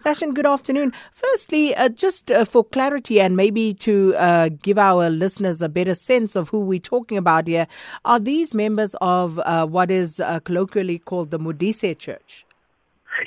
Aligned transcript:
Session, 0.00 0.32
good 0.32 0.46
afternoon. 0.46 0.94
Firstly, 1.12 1.76
uh, 1.76 1.90
just 1.90 2.30
uh, 2.30 2.46
for 2.46 2.64
clarity 2.64 3.20
and 3.20 3.36
maybe 3.36 3.74
to 3.74 4.14
uh, 4.16 4.48
give 4.62 4.78
our 4.78 5.10
listeners 5.10 5.60
a 5.60 5.68
better 5.68 5.94
sense 5.94 6.34
of 6.34 6.48
who 6.48 6.60
we're 6.60 6.78
talking 6.78 7.18
about 7.18 7.46
here, 7.46 7.66
are 8.06 8.18
these 8.18 8.54
members 8.54 8.94
of 9.02 9.38
uh, 9.40 9.66
what 9.66 9.90
is 9.90 10.18
uh, 10.18 10.40
colloquially 10.40 10.98
called 10.98 11.30
the 11.30 11.38
Modise 11.38 11.98
Church? 11.98 12.46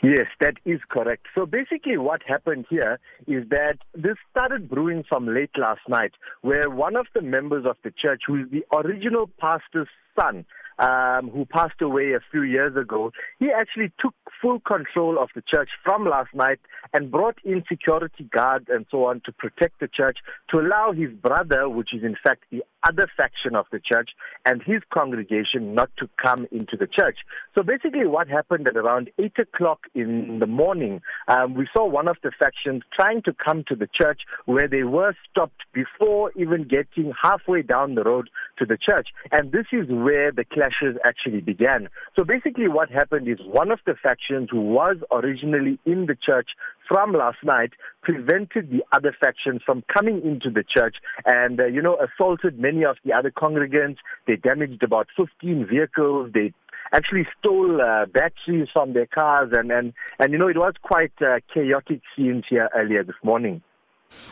Yes, 0.02 0.26
that 0.40 0.56
is 0.66 0.80
correct. 0.90 1.28
So 1.36 1.46
basically, 1.46 1.98
what 1.98 2.24
happened 2.24 2.66
here 2.68 3.00
is 3.28 3.48
that 3.50 3.78
this 3.94 4.16
started 4.32 4.68
brewing 4.68 5.04
from 5.08 5.28
late 5.28 5.56
last 5.56 5.82
night, 5.88 6.14
where 6.42 6.72
one 6.72 6.96
of 6.96 7.06
the 7.14 7.22
members 7.22 7.68
of 7.68 7.78
the 7.84 7.92
church, 7.92 8.24
who 8.26 8.42
is 8.42 8.50
the 8.50 8.66
original 8.76 9.30
pastor's 9.40 9.90
son, 10.20 10.44
um, 10.80 11.30
who 11.30 11.46
passed 11.46 11.82
away 11.82 12.14
a 12.14 12.20
few 12.32 12.42
years 12.42 12.76
ago, 12.76 13.12
he 13.40 13.52
actually 13.52 13.92
took 14.00 14.16
full 14.44 14.60
control 14.60 15.18
of 15.18 15.30
the 15.36 15.42
church 15.42 15.70
from 15.86 16.06
last 16.06 16.34
night 16.34 16.60
and 16.94 17.10
brought 17.10 17.38
in 17.46 17.64
security 17.70 18.26
guards 18.26 18.66
and 18.68 18.86
so 18.92 19.06
on 19.06 19.22
to 19.26 19.32
protect 19.32 19.80
the 19.80 19.88
church, 19.88 20.18
to 20.52 20.60
allow 20.60 20.92
his 20.92 21.10
brother, 21.12 21.70
which 21.70 21.94
is 21.94 22.04
in 22.04 22.18
fact 22.22 22.44
the 22.52 22.62
other 22.86 23.10
faction 23.16 23.56
of 23.56 23.66
the 23.72 23.80
church, 23.80 24.10
and 24.46 24.62
his 24.62 24.82
congregation 24.94 25.74
not 25.74 25.90
to 25.98 26.10
come 26.22 26.46
into 26.52 26.76
the 26.76 26.86
church. 26.86 27.20
So 27.56 27.64
basically, 27.64 28.06
what 28.06 28.28
happened 28.28 28.68
at 28.68 28.76
around 28.76 29.10
8 29.18 29.32
o'clock 29.40 29.80
in 29.96 30.40
the 30.40 30.48
morning, 30.48 31.02
um, 31.30 31.54
we 31.54 31.66
saw 31.74 31.88
one 31.88 32.10
of 32.10 32.18
the 32.24 32.32
factions 32.38 32.84
trying 32.94 33.22
to 33.22 33.34
come 33.34 33.64
to 33.70 33.76
the 33.76 33.88
church 33.88 34.22
where 34.44 34.68
they 34.68 34.84
were 34.84 35.16
stopped 35.32 35.62
before 35.74 36.34
even 36.36 36.68
getting 36.68 37.14
halfway 37.22 37.62
down 37.62 37.96
the 37.96 38.04
road 38.04 38.30
to 38.60 38.66
the 38.66 38.78
church. 38.78 39.08
And 39.32 39.54
this 39.54 39.68
is 39.72 39.88
where 39.88 40.34
the 40.34 40.44
clashes 40.44 40.98
actually 41.06 41.40
began. 41.40 41.88
So 42.20 42.26
basically, 42.26 42.68
what 42.68 42.92
happened 42.92 43.30
is 43.30 43.38
one 43.46 43.72
of 43.72 43.80
the 43.86 43.96
factions 44.04 44.33
who 44.50 44.62
was 44.62 44.98
originally 45.12 45.80
in 45.86 46.06
the 46.06 46.16
church 46.16 46.50
from 46.88 47.14
last 47.14 47.38
night 47.44 47.72
prevented 48.02 48.70
the 48.70 48.84
other 48.92 49.16
factions 49.20 49.62
from 49.66 49.84
coming 49.94 50.22
into 50.24 50.50
the 50.50 50.64
church 50.64 50.98
and, 51.26 51.60
uh, 51.60 51.66
you 51.66 51.82
know, 51.82 51.98
assaulted 51.98 52.60
many 52.60 52.84
of 52.84 52.98
the 53.06 53.14
other 53.14 53.32
congregants. 53.32 53.98
They 54.28 54.36
damaged 54.36 54.84
about 54.84 55.08
15 55.16 55.68
vehicles. 55.70 56.32
They 56.34 56.54
actually 56.92 57.28
stole 57.40 57.82
uh, 57.82 58.06
batteries 58.06 58.68
from 58.72 58.94
their 58.94 59.08
cars 59.08 59.52
and, 59.54 59.72
and, 59.72 59.94
and, 60.20 60.32
you 60.32 60.38
know, 60.38 60.48
it 60.48 60.58
was 60.58 60.74
quite 60.82 61.14
uh, 61.22 61.40
chaotic 61.54 62.02
scenes 62.16 62.44
here 62.50 62.70
earlier 62.76 63.04
this 63.04 63.16
morning. 63.24 63.62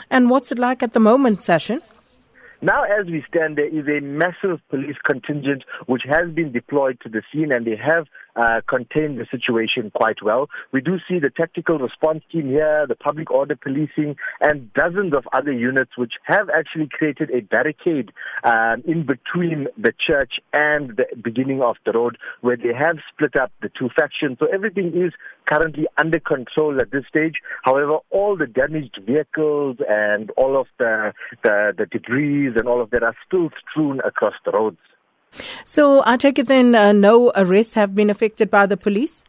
And 0.10 0.30
what's 0.30 0.52
it 0.52 0.60
like 0.60 0.84
at 0.84 0.94
the 0.94 1.00
moment, 1.00 1.44
Session? 1.44 1.82
Now, 2.64 2.84
as 2.84 3.08
we 3.08 3.24
stand, 3.28 3.58
there 3.58 3.66
is 3.66 3.88
a 3.88 4.06
massive 4.06 4.62
police 4.70 4.98
contingent 5.04 5.64
which 5.88 6.04
has 6.08 6.30
been 6.32 6.52
deployed 6.52 7.00
to 7.02 7.10
the 7.10 7.24
scene 7.34 7.52
and 7.52 7.66
they 7.66 7.76
have 7.76 8.06
uh, 8.36 8.62
contained 8.70 9.20
the 9.20 9.26
situation 9.32 9.92
quite 9.94 10.22
well. 10.24 10.48
We 10.72 10.80
do 10.80 10.98
see 11.08 11.18
the 11.18 11.32
tactical 11.32 11.80
response 11.80 12.24
team 12.32 12.50
here, 12.50 12.86
the 12.88 12.96
public 12.96 13.32
order 13.32 13.56
policing, 13.56 14.16
and 14.40 14.72
dozens 14.74 15.16
of 15.16 15.28
other 15.34 15.52
units 15.52 15.98
which 15.98 16.14
have 16.24 16.50
actually 16.50 16.88
created 16.92 17.32
a 17.32 17.42
barricade 17.42 18.12
um, 18.44 18.84
in 18.86 19.06
between 19.08 19.68
the 19.76 19.94
church 20.06 20.34
and 20.54 20.98
the 20.98 21.06
beginning 21.22 21.62
of 21.62 21.78
the 21.86 21.92
road 21.92 22.18
where 22.42 22.58
they 22.58 22.74
have 22.78 22.98
split 23.12 23.36
up 23.36 23.52
the 23.62 23.72
two 23.78 23.90
factions. 23.98 24.38
So 24.40 24.46
everything 24.54 24.94
is 24.96 25.14
currently 25.48 25.88
under 25.98 26.20
control 26.20 26.80
at 26.80 26.92
this 26.92 27.04
stage. 27.10 27.36
However, 27.64 27.98
all 28.12 28.38
the 28.38 28.48
damaged 28.48 29.00
vehicles 29.06 29.78
and 29.90 30.30
all 30.38 30.60
of 30.60 30.68
the, 30.78 31.14
the, 31.44 31.74
the 31.78 31.86
debris 31.86 32.51
and 32.58 32.68
all 32.68 32.82
of 32.82 32.90
that 32.92 33.04
are 33.04 33.16
still 33.26 33.50
strewn 33.60 34.00
across 34.06 34.34
the 34.46 34.52
roads. 34.52 34.78
So 35.64 36.04
I 36.06 36.18
take 36.18 36.40
it 36.40 36.48
then 36.48 36.76
uh, 36.76 36.92
no 36.92 37.32
arrests 37.36 37.74
have 37.76 37.96
been 37.96 38.10
affected 38.10 38.50
by 38.52 38.66
the 38.66 38.78
police? 38.78 39.24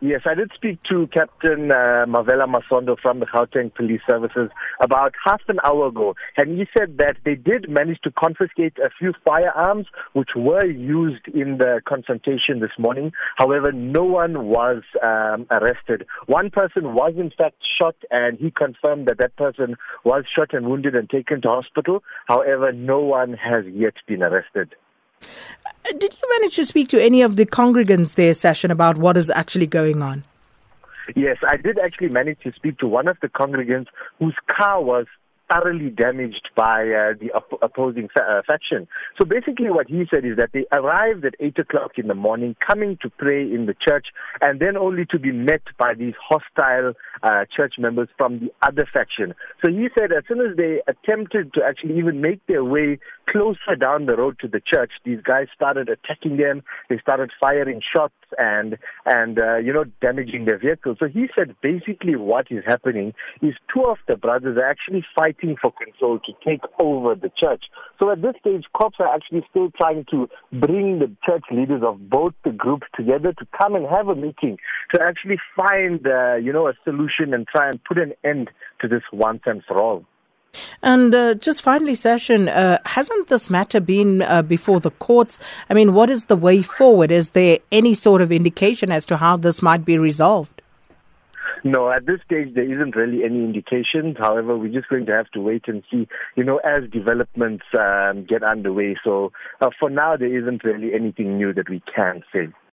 Yes, 0.00 0.20
I 0.26 0.34
did 0.34 0.50
speak 0.54 0.78
to 0.90 1.06
Captain 1.06 1.70
uh, 1.70 2.04
Mavela 2.06 2.46
Masondo 2.46 2.98
from 3.00 3.18
the 3.20 3.24
Gauteng 3.24 3.74
Police 3.74 4.02
Services 4.06 4.50
about 4.78 5.14
half 5.24 5.40
an 5.48 5.58
hour 5.64 5.86
ago, 5.86 6.14
and 6.36 6.58
he 6.58 6.66
said 6.76 6.98
that 6.98 7.16
they 7.24 7.34
did 7.34 7.70
manage 7.70 8.00
to 8.02 8.10
confiscate 8.10 8.76
a 8.76 8.90
few 8.98 9.14
firearms 9.24 9.86
which 10.12 10.28
were 10.36 10.66
used 10.66 11.26
in 11.28 11.56
the 11.56 11.80
confrontation 11.88 12.60
this 12.60 12.72
morning. 12.78 13.10
However, 13.36 13.72
no 13.72 14.04
one 14.04 14.48
was 14.48 14.82
um, 15.02 15.46
arrested. 15.50 16.06
One 16.26 16.50
person 16.50 16.92
was 16.92 17.14
in 17.16 17.30
fact 17.30 17.56
shot, 17.80 17.96
and 18.10 18.38
he 18.38 18.50
confirmed 18.50 19.08
that 19.08 19.16
that 19.16 19.34
person 19.36 19.76
was 20.04 20.24
shot 20.36 20.52
and 20.52 20.66
wounded 20.66 20.94
and 20.94 21.08
taken 21.08 21.40
to 21.40 21.48
hospital. 21.48 22.02
However, 22.26 22.70
no 22.70 23.00
one 23.00 23.32
has 23.32 23.64
yet 23.72 23.94
been 24.06 24.22
arrested. 24.22 24.74
Did 25.98 26.16
you 26.20 26.40
manage 26.40 26.56
to 26.56 26.64
speak 26.64 26.88
to 26.88 27.02
any 27.02 27.22
of 27.22 27.36
the 27.36 27.46
congregants 27.46 28.14
there, 28.16 28.34
Session, 28.34 28.70
about 28.70 28.98
what 28.98 29.16
is 29.16 29.30
actually 29.30 29.66
going 29.66 30.02
on? 30.02 30.24
Yes, 31.14 31.38
I 31.46 31.56
did 31.56 31.78
actually 31.78 32.08
manage 32.08 32.40
to 32.40 32.52
speak 32.52 32.78
to 32.78 32.88
one 32.88 33.06
of 33.06 33.16
the 33.22 33.28
congregants 33.28 33.86
whose 34.18 34.34
car 34.48 34.82
was 34.82 35.06
thoroughly 35.50 35.90
damaged 35.90 36.50
by 36.56 36.82
uh, 36.82 37.14
the 37.20 37.30
op- 37.34 37.62
opposing 37.62 38.08
fa- 38.12 38.22
uh, 38.38 38.42
faction. 38.46 38.86
So 39.20 39.26
basically, 39.26 39.70
what 39.70 39.88
he 39.88 40.04
said 40.12 40.24
is 40.24 40.36
that 40.36 40.50
they 40.52 40.66
arrived 40.72 41.24
at 41.24 41.34
8 41.40 41.58
o'clock 41.58 41.92
in 41.96 42.08
the 42.08 42.14
morning, 42.14 42.56
coming 42.66 42.98
to 43.02 43.10
pray 43.10 43.42
in 43.42 43.66
the 43.66 43.74
church, 43.86 44.06
and 44.40 44.60
then 44.60 44.76
only 44.76 45.06
to 45.06 45.18
be 45.18 45.32
met 45.32 45.62
by 45.78 45.94
these 45.94 46.14
hostile 46.20 46.94
uh, 47.22 47.44
church 47.54 47.74
members 47.78 48.08
from 48.16 48.40
the 48.40 48.52
other 48.62 48.86
faction. 48.92 49.34
So 49.64 49.70
he 49.70 49.88
said 49.98 50.12
as 50.12 50.24
soon 50.28 50.40
as 50.40 50.56
they 50.56 50.82
attempted 50.86 51.54
to 51.54 51.60
actually 51.64 51.98
even 51.98 52.20
make 52.20 52.44
their 52.46 52.64
way 52.64 52.98
closer 53.28 53.76
down 53.78 54.06
the 54.06 54.16
road 54.16 54.38
to 54.40 54.48
the 54.48 54.60
church, 54.60 54.92
these 55.04 55.20
guys 55.22 55.46
started 55.54 55.88
attacking 55.88 56.36
them. 56.36 56.62
They 56.88 56.98
started 56.98 57.30
firing 57.40 57.80
shots 57.80 58.14
and 58.38 58.76
and 59.04 59.38
uh, 59.38 59.56
you 59.56 59.72
know 59.72 59.84
damaging 60.00 60.44
their 60.44 60.58
vehicles. 60.58 60.98
So 61.00 61.06
he 61.08 61.26
said 61.36 61.54
basically 61.62 62.16
what 62.16 62.46
is 62.50 62.64
happening 62.66 63.14
is 63.42 63.54
two 63.72 63.84
of 63.84 63.98
the 64.08 64.16
brothers 64.16 64.56
are 64.56 64.68
actually 64.68 65.04
fighting 65.14 65.35
for 65.60 65.72
control 65.72 66.18
to 66.20 66.32
take 66.44 66.60
over 66.78 67.14
the 67.14 67.30
church. 67.36 67.64
So 67.98 68.10
at 68.10 68.22
this 68.22 68.34
stage, 68.40 68.64
cops 68.76 68.96
are 68.98 69.12
actually 69.12 69.44
still 69.50 69.70
trying 69.76 70.04
to 70.10 70.28
bring 70.52 70.98
the 70.98 71.10
church 71.24 71.44
leaders 71.50 71.82
of 71.84 72.08
both 72.08 72.34
the 72.44 72.50
groups 72.50 72.86
together 72.94 73.32
to 73.32 73.46
come 73.58 73.74
and 73.74 73.86
have 73.86 74.08
a 74.08 74.14
meeting 74.14 74.58
to 74.94 75.02
actually 75.02 75.38
find 75.56 76.06
uh, 76.06 76.34
you 76.36 76.52
know 76.52 76.68
a 76.68 76.74
solution 76.84 77.34
and 77.34 77.46
try 77.46 77.68
and 77.68 77.82
put 77.84 77.98
an 77.98 78.12
end 78.24 78.50
to 78.80 78.88
this 78.88 79.02
once 79.12 79.42
and 79.46 79.62
for 79.66 79.80
all. 79.80 80.04
And 80.82 81.14
uh, 81.14 81.34
just 81.34 81.62
finally, 81.62 81.94
Session, 81.94 82.48
uh, 82.48 82.78
hasn't 82.84 83.28
this 83.28 83.50
matter 83.50 83.80
been 83.80 84.22
uh, 84.22 84.42
before 84.42 84.80
the 84.80 84.90
courts? 84.90 85.38
I 85.68 85.74
mean, 85.74 85.92
what 85.92 86.10
is 86.10 86.26
the 86.26 86.36
way 86.36 86.62
forward? 86.62 87.10
Is 87.10 87.30
there 87.30 87.58
any 87.70 87.94
sort 87.94 88.22
of 88.22 88.32
indication 88.32 88.90
as 88.90 89.04
to 89.06 89.16
how 89.16 89.36
this 89.36 89.60
might 89.62 89.84
be 89.84 89.98
resolved? 89.98 90.55
No, 91.64 91.90
at 91.90 92.06
this 92.06 92.20
stage 92.24 92.54
there 92.54 92.70
isn't 92.70 92.96
really 92.96 93.24
any 93.24 93.42
indications. 93.44 94.16
However, 94.18 94.56
we're 94.56 94.72
just 94.72 94.88
going 94.88 95.06
to 95.06 95.12
have 95.12 95.30
to 95.32 95.40
wait 95.40 95.64
and 95.66 95.82
see, 95.90 96.06
you 96.36 96.44
know, 96.44 96.58
as 96.58 96.88
developments 96.90 97.64
um, 97.78 98.24
get 98.28 98.42
underway. 98.42 98.96
So 99.04 99.32
uh, 99.60 99.70
for 99.78 99.90
now, 99.90 100.16
there 100.16 100.34
isn't 100.36 100.64
really 100.64 100.94
anything 100.94 101.36
new 101.36 101.52
that 101.54 101.68
we 101.68 101.82
can 101.94 102.22
say. 102.32 102.48